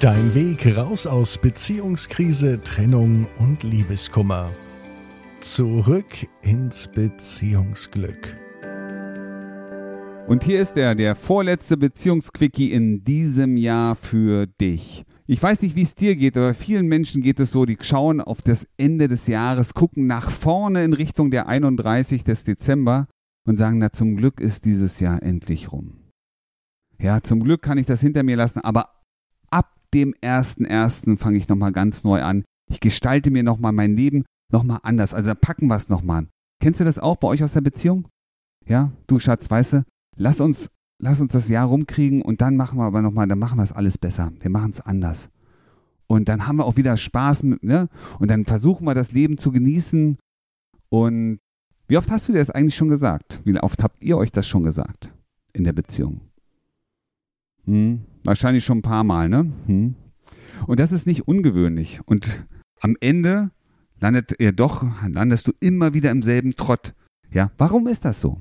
[0.00, 4.48] Dein Weg raus aus Beziehungskrise, Trennung und Liebeskummer.
[5.40, 8.38] Zurück ins Beziehungsglück.
[10.28, 15.04] Und hier ist er, der vorletzte Beziehungsquickie in diesem Jahr für dich.
[15.26, 18.20] Ich weiß nicht, wie es dir geht, aber vielen Menschen geht es so, die schauen
[18.20, 22.22] auf das Ende des Jahres, gucken nach vorne in Richtung der 31.
[22.22, 23.08] des Dezember
[23.48, 26.04] und sagen, na zum Glück ist dieses Jahr endlich rum.
[27.00, 28.97] Ja, zum Glück kann ich das hinter mir lassen, aber ab
[29.94, 31.18] dem 1.1.
[31.18, 32.44] fange ich nochmal ganz neu an.
[32.70, 35.14] Ich gestalte mir nochmal mein Leben nochmal anders.
[35.14, 36.26] Also packen wir es nochmal.
[36.60, 38.08] Kennst du das auch bei euch aus der Beziehung?
[38.66, 39.84] Ja, du Schatz, weißt du,
[40.16, 40.68] lass uns,
[41.00, 43.72] lass uns das Jahr rumkriegen und dann machen wir aber nochmal, dann machen wir es
[43.72, 44.32] alles besser.
[44.40, 45.30] Wir machen es anders.
[46.06, 47.88] Und dann haben wir auch wieder Spaß, mit, ne?
[48.18, 50.18] Und dann versuchen wir das Leben zu genießen.
[50.88, 51.38] Und
[51.86, 53.40] wie oft hast du dir das eigentlich schon gesagt?
[53.44, 55.12] Wie oft habt ihr euch das schon gesagt
[55.52, 56.27] in der Beziehung?
[57.68, 59.52] Hm, wahrscheinlich schon ein paar Mal, ne?
[59.66, 59.94] Hm.
[60.66, 62.00] Und das ist nicht ungewöhnlich.
[62.06, 62.46] Und
[62.80, 63.50] am Ende
[64.00, 66.94] landet ihr doch, landest du immer wieder im selben Trott.
[67.30, 68.40] Ja, warum ist das so?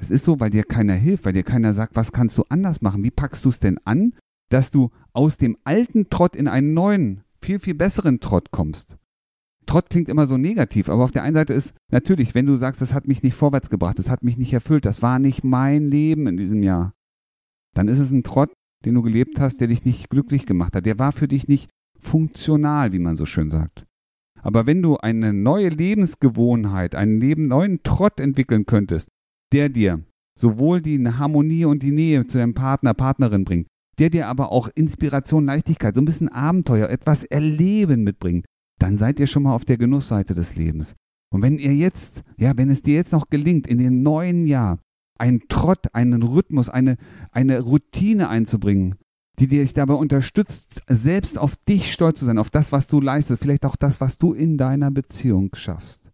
[0.00, 2.82] Es ist so, weil dir keiner hilft, weil dir keiner sagt, was kannst du anders
[2.82, 3.02] machen?
[3.02, 4.14] Wie packst du es denn an,
[4.48, 8.96] dass du aus dem alten Trott in einen neuen, viel, viel besseren Trott kommst?
[9.66, 12.80] Trott klingt immer so negativ, aber auf der einen Seite ist natürlich, wenn du sagst,
[12.80, 15.88] das hat mich nicht vorwärts gebracht, das hat mich nicht erfüllt, das war nicht mein
[15.88, 16.94] Leben in diesem Jahr,
[17.74, 18.52] dann ist es ein Trott,
[18.84, 20.86] den du gelebt hast, der dich nicht glücklich gemacht hat.
[20.86, 23.84] Der war für dich nicht funktional, wie man so schön sagt.
[24.42, 29.08] Aber wenn du eine neue Lebensgewohnheit, einen neuen Trott entwickeln könntest,
[29.52, 30.02] der dir
[30.38, 34.68] sowohl die Harmonie und die Nähe zu deinem Partner, Partnerin bringt, der dir aber auch
[34.74, 38.46] Inspiration, Leichtigkeit, so ein bisschen Abenteuer, etwas Erleben mitbringt,
[38.80, 40.94] dann seid ihr schon mal auf der Genussseite des Lebens.
[41.32, 44.78] Und wenn ihr jetzt, ja, wenn es dir jetzt noch gelingt, in den neuen Jahr
[45.22, 46.96] einen Trott, einen Rhythmus, eine,
[47.30, 48.96] eine Routine einzubringen,
[49.38, 53.40] die dich dabei unterstützt, selbst auf dich stolz zu sein, auf das, was du leistest,
[53.40, 56.10] vielleicht auch das, was du in deiner Beziehung schaffst.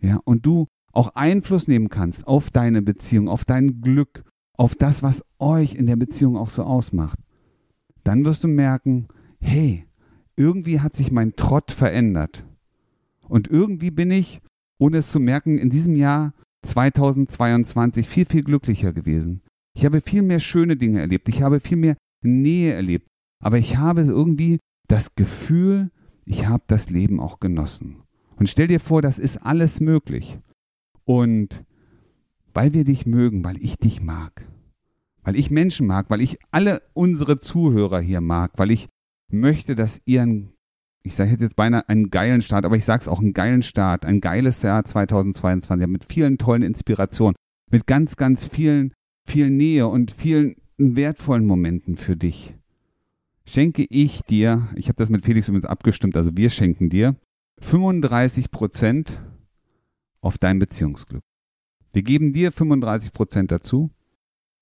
[0.00, 4.24] Ja, und du auch Einfluss nehmen kannst auf deine Beziehung, auf dein Glück,
[4.54, 7.18] auf das, was euch in der Beziehung auch so ausmacht,
[8.04, 9.08] dann wirst du merken,
[9.38, 9.86] hey,
[10.34, 12.46] irgendwie hat sich mein Trott verändert.
[13.28, 14.40] Und irgendwie bin ich,
[14.78, 16.32] ohne es zu merken, in diesem Jahr
[16.62, 19.42] 2022 viel, viel glücklicher gewesen.
[19.74, 21.28] Ich habe viel mehr schöne Dinge erlebt.
[21.28, 23.08] Ich habe viel mehr Nähe erlebt.
[23.40, 24.58] Aber ich habe irgendwie
[24.88, 25.90] das Gefühl,
[26.24, 28.02] ich habe das Leben auch genossen.
[28.36, 30.38] Und stell dir vor, das ist alles möglich.
[31.04, 31.64] Und
[32.54, 34.44] weil wir dich mögen, weil ich dich mag,
[35.22, 38.88] weil ich Menschen mag, weil ich alle unsere Zuhörer hier mag, weil ich
[39.30, 40.52] möchte, dass ihr einen
[41.08, 44.04] ich sage jetzt beinahe einen geilen Start, aber ich sage es auch einen geilen Start,
[44.04, 47.34] ein geiles Jahr 2022 mit vielen tollen Inspirationen,
[47.70, 48.92] mit ganz, ganz vielen,
[49.26, 52.54] viel Nähe und vielen wertvollen Momenten für dich.
[53.46, 57.16] Schenke ich dir, ich habe das mit Felix übrigens abgestimmt, also wir schenken dir
[57.62, 59.22] 35 Prozent
[60.20, 61.22] auf dein Beziehungsglück.
[61.94, 63.90] Wir geben dir 35 Prozent dazu,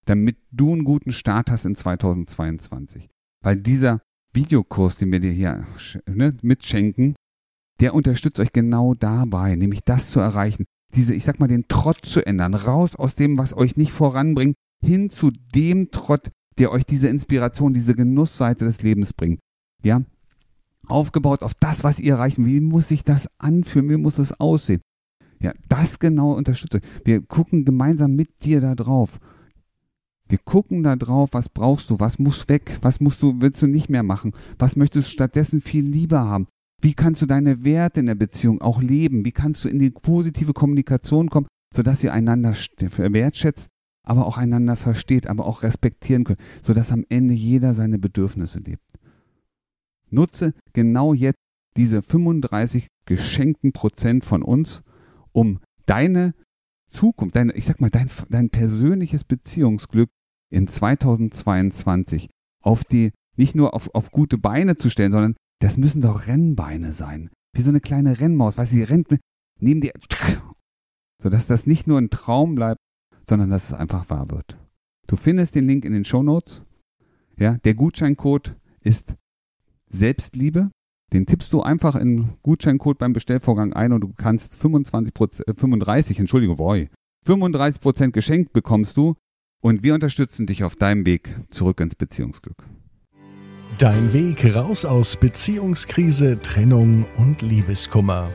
[0.05, 3.09] damit du einen guten Start hast in 2022.
[3.43, 4.01] Weil dieser
[4.37, 5.67] Videokurs, den wir dir hier
[6.07, 7.17] ne, mitschenken,
[7.81, 10.65] der unterstützt euch genau dabei, nämlich das zu erreichen,
[10.95, 14.55] diese, ich sag mal, den Trott zu ändern, raus aus dem, was euch nicht voranbringt,
[14.85, 19.41] hin zu dem Trott, der euch diese Inspiration, diese Genussseite des Lebens bringt.
[19.83, 20.03] Ja,
[20.87, 22.47] aufgebaut auf das, was ihr erreichen.
[22.47, 23.91] Wie muss sich das anfühlen?
[23.91, 24.81] Wie muss es aussehen?
[25.41, 26.83] Ja, das genau unterstützt euch.
[27.05, 29.19] Wir gucken gemeinsam mit dir da drauf
[30.29, 33.67] wir gucken da drauf, was brauchst du, was muss weg, was musst du, willst du
[33.67, 36.49] nicht mehr machen, was möchtest du stattdessen viel lieber haben.
[36.83, 39.25] Wie kannst du deine Werte in der Beziehung auch leben?
[39.25, 43.69] Wie kannst du in die positive Kommunikation kommen, sodass ihr einander wertschätzt,
[44.05, 48.85] aber auch einander versteht, aber auch respektieren könnt, sodass am Ende jeder seine Bedürfnisse lebt.
[50.11, 51.39] Nutze genau jetzt
[51.77, 54.83] diese 35 geschenkten Prozent von uns,
[55.33, 56.35] um deine
[56.89, 60.09] Zukunft, dein, ich sag mal, dein, dein persönliches Beziehungsglück
[60.51, 62.29] in 2022
[62.63, 66.93] auf die, nicht nur auf, auf gute Beine zu stellen, sondern das müssen doch Rennbeine
[66.93, 67.31] sein.
[67.55, 69.09] Wie so eine kleine Rennmaus, weißt du, die rennt
[69.61, 69.93] neben dir,
[71.23, 72.79] sodass das nicht nur ein Traum bleibt,
[73.29, 74.59] sondern dass es einfach wahr wird.
[75.07, 76.63] Du findest den Link in den Show Notes.
[77.39, 79.15] Ja, der Gutscheincode ist
[79.89, 80.71] Selbstliebe.
[81.13, 85.15] Den tippst du einfach in Gutscheincode beim Bestellvorgang ein und du kannst 25
[85.57, 86.91] 35, Entschuldigung, boy,
[87.25, 89.15] 35 Prozent geschenkt bekommst du
[89.61, 92.57] und wir unterstützen dich auf deinem Weg zurück ins Beziehungsglück.
[93.79, 98.31] Dein Weg raus aus Beziehungskrise, Trennung und Liebeskummer.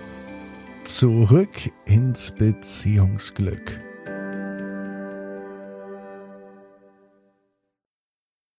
[0.83, 3.81] Zurück ins Beziehungsglück.